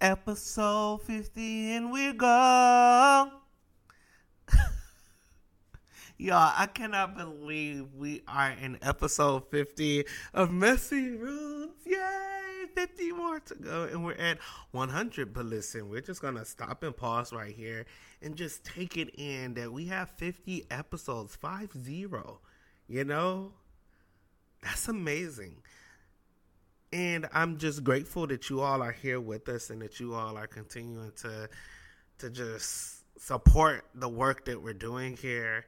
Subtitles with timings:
[0.00, 3.32] episode 50 and we're gone.
[6.18, 11.86] Y'all, I cannot believe we are in episode 50 of Messy Roots.
[11.86, 12.64] Yay!
[12.74, 14.38] 50 more to go, and we're at
[14.70, 15.32] 100.
[15.32, 17.86] But listen, we're just gonna stop and pause right here
[18.22, 22.40] and just take it in that we have 50 episodes, 5 0.
[22.86, 23.52] You know,
[24.62, 25.62] that's amazing.
[26.92, 30.36] And I'm just grateful that you all are here with us and that you all
[30.36, 31.48] are continuing to
[32.18, 35.66] to just support the work that we're doing here.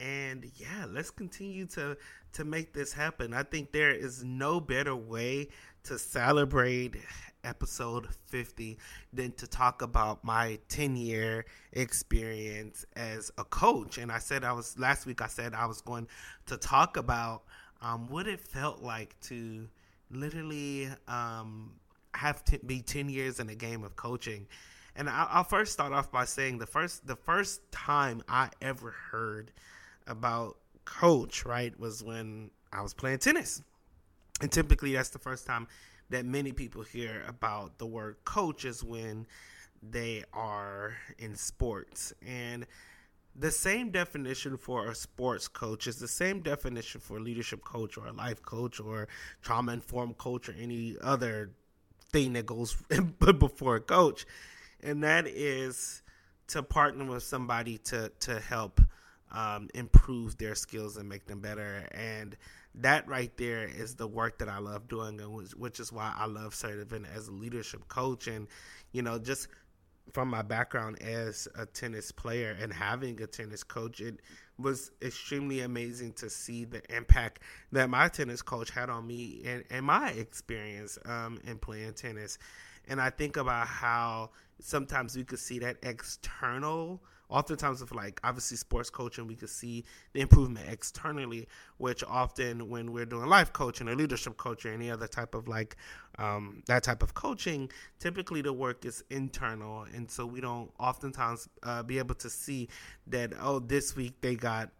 [0.00, 1.96] And yeah, let's continue to
[2.34, 3.34] to make this happen.
[3.34, 5.48] I think there is no better way
[5.84, 6.96] to celebrate
[7.44, 8.78] episode 50
[9.12, 13.98] than to talk about my 10 year experience as a coach.
[13.98, 16.08] And I said I was last week I said I was going
[16.46, 17.42] to talk about
[17.82, 19.68] um, what it felt like to
[20.14, 21.72] literally um,
[22.14, 24.46] have to be 10 years in a game of coaching.
[24.96, 28.94] And I'll, I'll first start off by saying the first the first time I ever
[29.10, 29.50] heard
[30.06, 33.62] about coach, right, was when I was playing tennis.
[34.40, 35.66] And typically that's the first time
[36.10, 39.26] that many people hear about the word coach is when
[39.82, 42.12] they are in sports.
[42.26, 42.66] And
[43.36, 47.98] the same definition for a sports coach is the same definition for a leadership coach
[47.98, 49.08] or a life coach or
[49.42, 51.50] trauma informed coach or any other
[52.12, 52.76] thing that goes
[53.38, 54.24] before a coach.
[54.82, 56.02] And that is
[56.48, 58.80] to partner with somebody to, to help
[59.32, 61.88] um, improve their skills and make them better.
[61.92, 62.36] And
[62.76, 66.12] that right there is the work that I love doing, and which, which is why
[66.16, 68.26] I love serving as a leadership coach.
[68.26, 68.46] And,
[68.92, 69.48] you know, just
[70.12, 74.20] from my background as a tennis player and having a tennis coach, it
[74.58, 77.40] was extremely amazing to see the impact
[77.72, 82.38] that my tennis coach had on me and, and my experience um, in playing tennis.
[82.86, 87.00] And I think about how sometimes we could see that external
[87.34, 92.92] oftentimes with like obviously sports coaching we could see the improvement externally which often when
[92.92, 95.76] we're doing life coaching or leadership coaching or any other type of like
[96.18, 97.68] um, that type of coaching
[97.98, 102.68] typically the work is internal and so we don't oftentimes uh, be able to see
[103.08, 104.70] that oh this week they got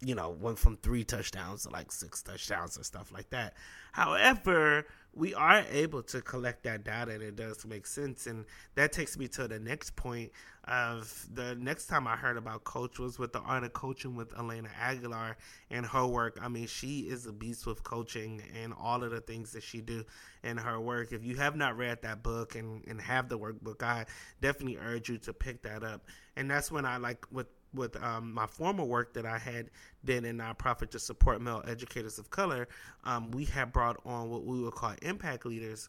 [0.00, 3.54] you know, went from three touchdowns to like six touchdowns and stuff like that.
[3.92, 4.86] However,
[5.18, 8.26] we are able to collect that data and it does make sense.
[8.26, 8.44] And
[8.76, 10.30] that takes me to the next point
[10.64, 14.32] of the next time I heard about coach was with the art of coaching with
[14.38, 15.36] Elena Aguilar
[15.70, 16.38] and her work.
[16.40, 19.80] I mean, she is a beast with coaching and all of the things that she
[19.80, 20.04] do
[20.44, 21.12] in her work.
[21.12, 24.06] If you have not read that book and, and have the workbook, I
[24.40, 26.04] definitely urge you to pick that up.
[26.36, 29.70] And that's when I like with with um, my former work that I had
[30.04, 32.68] did in nonprofit to support male educators of color,
[33.04, 35.88] um, we had brought on what we would call impact leaders.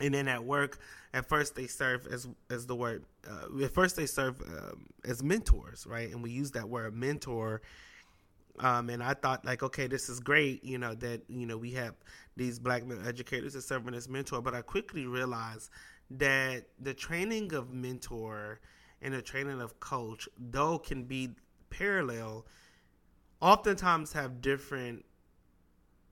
[0.00, 0.78] And then at work,
[1.12, 3.04] at first they serve as as the word.
[3.28, 6.10] Uh, at first they serve um, as mentors, right?
[6.10, 7.60] And we use that word mentor.
[8.58, 11.72] Um, and I thought like, okay, this is great, you know, that you know we
[11.72, 11.94] have
[12.36, 14.40] these black male educators that serving as mentor.
[14.40, 15.70] But I quickly realized
[16.12, 18.60] that the training of mentor
[19.02, 21.30] and the training of coach, though can be
[21.70, 22.46] parallel,
[23.40, 25.04] oftentimes have different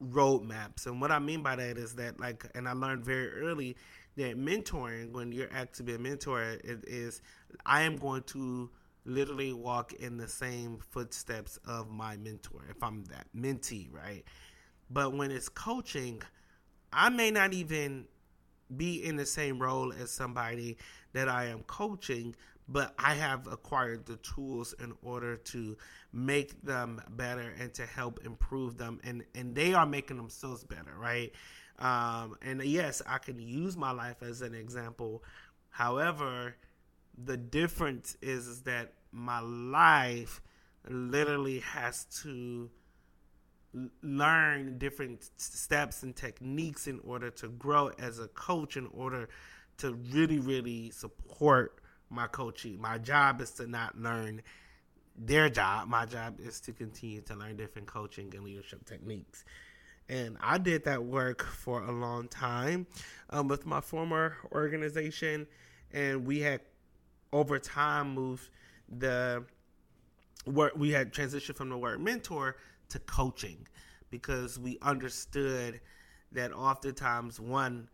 [0.02, 0.86] roadmaps.
[0.86, 3.76] And what I mean by that is that, like, and I learned very early
[4.16, 7.20] that mentoring, when you're asked to be a mentor, it is
[7.66, 8.70] I am going to
[9.04, 14.24] literally walk in the same footsteps of my mentor if I'm that mentee, right?
[14.90, 16.22] But when it's coaching,
[16.92, 18.06] I may not even
[18.76, 20.76] be in the same role as somebody
[21.12, 22.34] that I am coaching,
[22.68, 25.76] but I have acquired the tools in order to
[26.12, 30.94] make them better and to help improve them and and they are making themselves better
[30.98, 31.32] right?
[31.78, 35.22] Um, and yes I can use my life as an example.
[35.70, 36.56] However
[37.16, 40.40] the difference is, is that my life
[40.88, 42.70] literally has to
[44.02, 49.28] learn different steps and techniques in order to grow as a coach in order
[49.76, 52.80] to really really support my coaching.
[52.80, 54.42] My job is to not learn
[55.16, 55.88] their job.
[55.88, 59.44] My job is to continue to learn different coaching and leadership techniques.
[60.08, 62.86] And I did that work for a long time
[63.30, 65.46] um, with my former organization.
[65.92, 66.60] And we had
[67.32, 68.48] over time moved
[68.88, 69.44] the
[70.46, 72.56] work, we had transitioned from the word mentor
[72.88, 73.66] to coaching
[74.10, 75.80] because we understood
[76.32, 77.88] that oftentimes one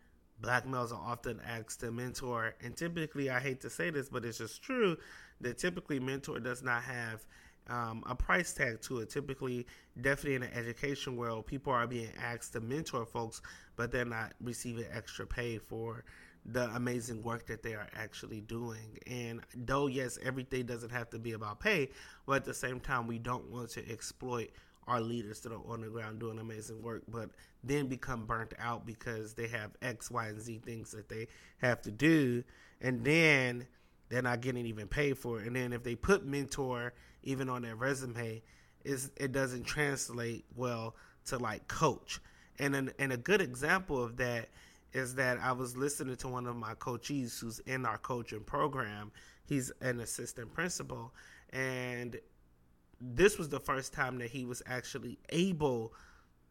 [0.45, 4.25] black males are often asked to mentor and typically i hate to say this but
[4.25, 4.97] it's just true
[5.41, 7.25] that typically mentor does not have
[7.69, 9.11] um, a price tag to it.
[9.11, 9.67] Typically,
[10.01, 13.41] definitely in the education world, people are being asked to mentor folks,
[13.77, 16.05] but they're not receiving extra pay for
[16.47, 18.99] the amazing work that they are actually doing.
[19.07, 21.91] And though, yes, everything doesn't have to be about pay,
[22.27, 24.51] but at the same time, we don't want to exploit
[24.87, 27.31] our leaders that are on the ground doing amazing work, but
[27.63, 31.27] then become burnt out because they have X, Y, and Z things that they
[31.59, 32.45] have to do.
[32.81, 33.67] And then
[34.09, 35.47] they're not getting even paid for it.
[35.47, 36.93] And then if they put mentor
[37.23, 38.43] even on their resume,
[38.85, 40.95] is it doesn't translate well
[41.27, 42.21] to like coach.
[42.59, 44.49] And an, and a good example of that
[44.93, 49.11] is that I was listening to one of my coaches who's in our coaching program.
[49.47, 51.13] He's an assistant principal,
[51.51, 52.17] and
[53.13, 55.93] this was the first time that he was actually able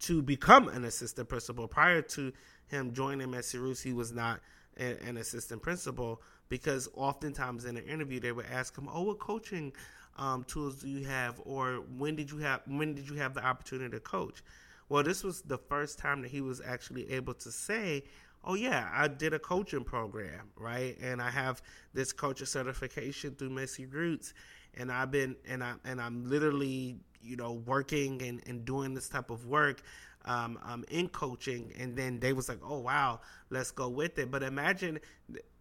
[0.02, 1.68] to become an assistant principal.
[1.68, 2.32] Prior to
[2.68, 4.42] him joining Roots, he was not
[4.78, 9.74] an assistant principal because oftentimes in an interview they would ask him, "Oh, what coaching
[10.18, 13.46] um, tools do you have, or when did you have when did you have the
[13.46, 14.44] opportunity to coach?"
[14.90, 18.04] Well, this was the first time that he was actually able to say,
[18.44, 20.98] "Oh yeah, I did a coaching program, right?
[21.02, 21.62] And I have
[21.94, 24.34] this coaching certification through Messy Roots,
[24.76, 29.10] and I've been and I and I'm literally you know working and, and doing this
[29.10, 29.82] type of work."
[30.26, 33.20] Um, um, in coaching, and then they was like, "Oh wow,
[33.50, 35.00] let's go with it." But imagine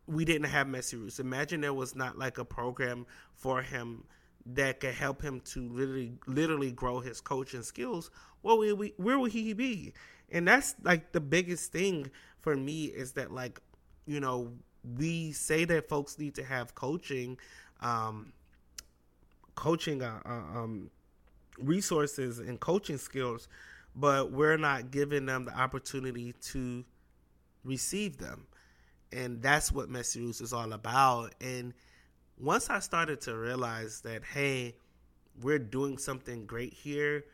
[0.07, 1.19] we didn't have Messy Roots.
[1.19, 4.05] Imagine there was not like a program for him
[4.47, 8.11] that could help him to literally literally grow his coaching skills.
[8.43, 9.93] Well, where, we, where would he be?
[10.31, 12.11] And that's like the biggest thing
[12.41, 13.61] for me is that like
[14.07, 14.53] you know
[14.99, 17.39] we say that folks need to have coaching,
[17.81, 18.33] um,
[19.55, 20.91] coaching uh, uh, um,
[21.59, 23.49] resources and coaching skills,
[23.95, 26.85] but we're not giving them the opportunity to
[27.65, 28.47] receive them
[29.13, 31.35] and that's what Messy Roots is all about.
[31.41, 31.75] And
[32.43, 34.75] once I started to realize that, hey,
[35.41, 37.25] we're doing something great here.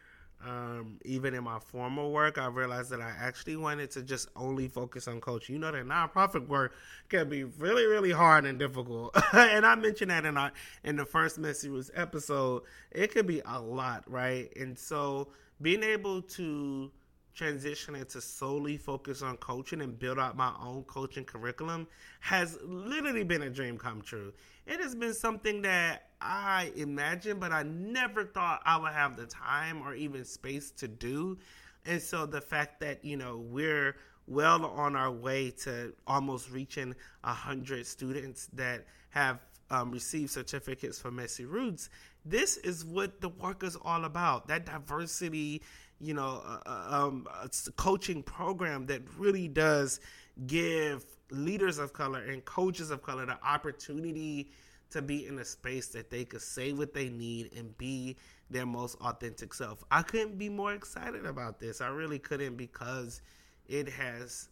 [0.46, 4.68] Um, even in my formal work, I realized that I actually wanted to just only
[4.68, 5.56] focus on coaching.
[5.56, 6.74] You know that nonprofit work
[7.08, 9.16] can be really, really hard and difficult.
[9.32, 10.52] and I mentioned that in our
[10.84, 12.62] in the first Messy Roots episode.
[12.92, 14.54] It could be a lot, right?
[14.56, 15.28] And so
[15.60, 16.92] being able to
[17.38, 21.86] transition to solely focus on coaching and build out my own coaching curriculum
[22.20, 24.32] has literally been a dream come true.
[24.66, 29.26] It has been something that I imagined, but I never thought I would have the
[29.26, 31.38] time or even space to do.
[31.86, 33.96] And so the fact that, you know, we're
[34.26, 39.38] well on our way to almost reaching a hundred students that have
[39.70, 41.88] um, received certificates for Messy Roots.
[42.24, 44.48] This is what the work is all about.
[44.48, 45.62] That diversity
[46.00, 50.00] you know, a, um, a coaching program that really does
[50.46, 54.50] give leaders of color and coaches of color the opportunity
[54.90, 58.16] to be in a space that they could say what they need and be
[58.50, 59.84] their most authentic self.
[59.90, 61.80] I couldn't be more excited about this.
[61.80, 63.20] I really couldn't because
[63.66, 64.48] it has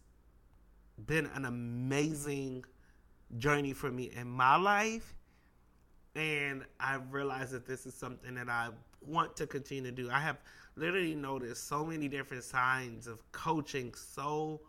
[1.05, 2.65] been an amazing
[3.37, 5.15] journey for me in my life.
[6.15, 8.69] And I've realized that this is something that I
[9.05, 10.09] want to continue to do.
[10.11, 10.37] I have
[10.77, 14.61] literally noticed so many different signs of coaching so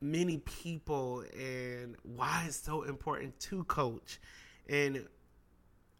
[0.00, 4.20] many people and why it's so important to coach.
[4.68, 5.06] And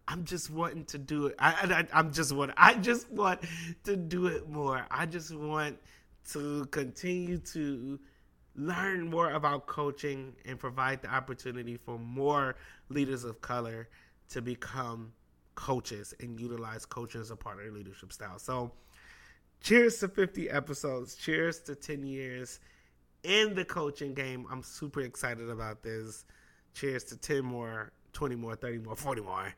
[0.07, 1.35] i'm just wanting to do it.
[1.39, 3.41] I, I i'm just want i just want
[3.85, 4.87] to do it more.
[4.91, 5.79] I just want
[6.33, 7.99] to continue to
[8.57, 12.57] learn more about coaching and provide the opportunity for more
[12.89, 13.89] leaders of color
[14.29, 15.13] to become
[15.55, 18.39] coaches and utilize coaching as a part of their leadership style.
[18.39, 18.73] So,
[19.61, 21.17] cheers to 50 episodes.
[21.17, 22.61] Cheers to 10 years
[23.23, 24.47] in the coaching game.
[24.51, 26.25] I'm super excited about this.
[26.75, 29.55] Cheers to 10 more, 20 more, 30 more, 40 more.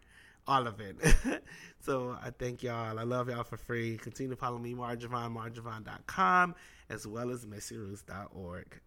[0.49, 0.97] All of it.
[1.81, 2.99] so I thank y'all.
[2.99, 3.97] I love y'all for free.
[3.99, 6.55] Continue to follow me, Marjavon, mariojovan.com,
[6.89, 8.81] as well as messyroots.org.